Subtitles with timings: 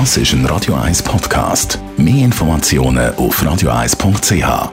[0.00, 1.78] Das ist ein Radio 1 Podcast.
[1.96, 4.72] Mehr Informationen auf radio1.ch.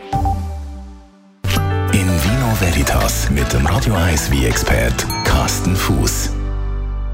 [1.94, 6.32] In Vino Veritas mit dem Radio 1 wie expert Carsten Fuß.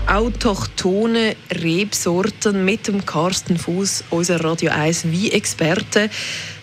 [0.07, 6.10] Autochtone Rebsorten mit dem Carsten Fuß, unser Radio 1 wie Experte.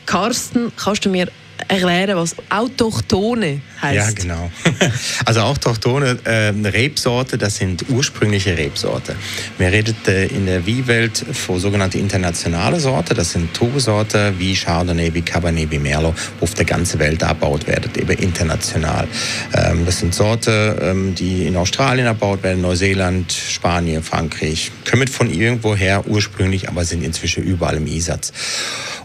[0.06, 1.28] Carsten, kannst du mir
[1.68, 3.94] erklären, was Autochtone heißt?
[3.94, 4.50] Ja, genau.
[5.24, 9.16] Also Autochtone äh, Rebsorte, das sind ursprüngliche Rebsorte.
[9.58, 13.14] Wir reden äh, in der Wie-Welt von sogenannten internationalen Sorten.
[13.14, 17.66] Das sind Trubesorten wie Chardonnay, wie Cabernet, wie Merlot, wo auf der ganzen Welt erbaut
[17.66, 19.08] werden, eben international.
[19.54, 24.70] Ähm, das sind Sorten, ähm, die in Australien erbaut werden, Neuseeland, Spanien, Frankreich.
[24.88, 28.32] Kommen von irgendwoher ursprünglich, aber sind inzwischen überall im Einsatz.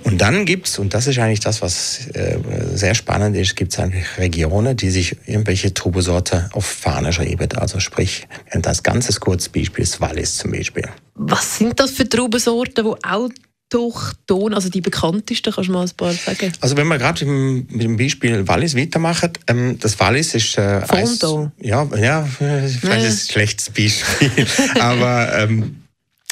[0.04, 2.38] Und dann gibt's und das ist eigentlich das, was äh,
[2.74, 7.50] sehr spannend ist, gibt es eigentlich Regionen, die sich irgendwelche Trubesorte auf Fahne schreiben.
[7.58, 10.90] Also sprich, das ganze Kurzbeispiel ist Wallis zum Beispiel.
[11.16, 13.04] Was sind das für Trubesorten, die
[13.72, 16.52] autochton, also die bekanntesten, kannst du mal ein paar sagen?
[16.60, 21.20] Also wenn wir gerade mit dem Beispiel Wallis weitermachen, ähm, das Wallis ist äh, Eis,
[21.62, 22.96] ja, ja, vielleicht ja.
[22.98, 24.48] ist ein schlechtes Beispiel,
[24.80, 25.84] aber ähm,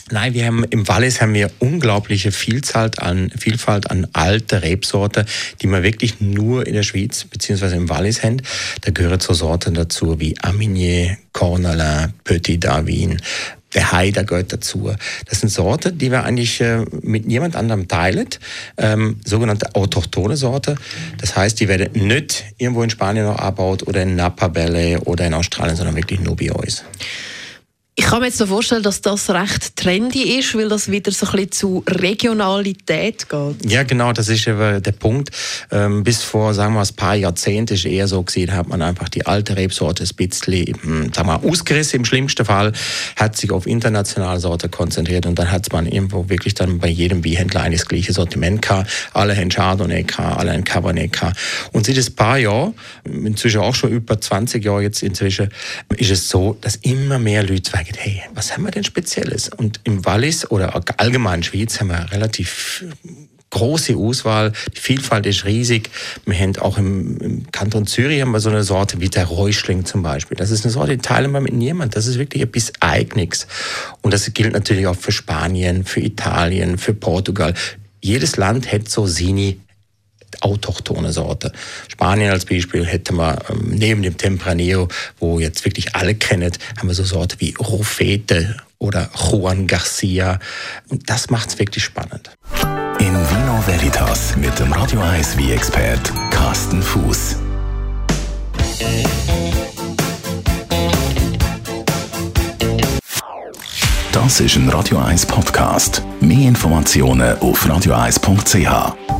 [0.09, 5.25] Nein, wir haben im Wallis haben wir unglaubliche Vielzahl an Vielfalt an alte Rebsorten,
[5.61, 7.75] die man wirklich nur in der Schweiz bzw.
[7.75, 8.41] im Wallis haben.
[8.81, 13.21] Da gehören so Sorten dazu wie Aminier, Cornelin, Petit Darwin,
[13.73, 14.93] der Haider gehört dazu.
[15.25, 18.29] Das sind Sorten, die wir eigentlich äh, mit niemand anderem teilen,
[18.77, 20.75] ähm, sogenannte autochtone Sorte.
[21.17, 25.27] Das heißt, die werden nicht irgendwo in Spanien noch abgebaut oder in Napa Valley oder
[25.27, 26.85] in Australien, sondern wirklich nur bei uns.
[27.99, 31.25] Ich kann mir jetzt noch vorstellen, dass das recht trendy ist, weil das wieder so
[31.25, 33.71] ein bisschen zu Regionalität geht.
[33.71, 35.31] Ja, genau, das ist eben der Punkt.
[35.71, 38.83] Ähm, bis vor, sagen wir mal, ein paar Jahrzehnten ist eher so gesehen, hat man
[38.83, 42.71] einfach die alte Rebsorte ein bisschen, hm, sagen wir ausgerissen im schlimmsten Fall,
[43.15, 47.21] hat sich auf internationale Sorte konzentriert und dann hat man irgendwo wirklich dann bei jedem
[47.21, 48.91] Biehändler eigentlich das gleiche Sortiment gehabt.
[49.13, 51.35] Alle haben Chardonnay gehabt, alle haben Cabernet gehabt.
[51.71, 52.75] Und seit ein paar Jahren,
[53.05, 55.49] inzwischen auch schon über 20 Jahre jetzt inzwischen,
[55.95, 59.49] ist es so, dass immer mehr Leute sagen, hey, was haben wir denn Spezielles?
[59.49, 62.85] Und im Wallis oder allgemein in Schweiz haben wir relativ
[63.49, 65.89] große Auswahl, die Vielfalt ist riesig.
[66.25, 69.85] Wir haben auch im, im, Kanton Zürich haben wir so eine Sorte wie der Räuschling
[69.85, 70.35] zum Beispiel.
[70.35, 71.95] Das ist eine Sorte, die teilen wir mit niemand.
[71.95, 73.47] Das ist wirklich etwas Eigenes.
[74.01, 77.53] Und das gilt natürlich auch für Spanien, für Italien, für Portugal.
[78.01, 79.55] Jedes Land hat so seine
[80.41, 81.51] autochtone Sorte.
[81.87, 84.87] Spanien als Beispiel hätte man ähm, neben dem Tempranillo,
[85.19, 90.39] wo jetzt wirklich alle kennen, haben wir so Sorte wie Rufete oder Juan Garcia.
[90.89, 92.29] Und das macht es wirklich spannend.
[92.99, 97.37] In Vino Veritas mit dem Radio 1 wie expert Carsten Fuß.
[104.11, 106.01] Das ist ein Radio 1 Podcast.
[106.19, 109.16] Mehr Informationen auf radio1.ch.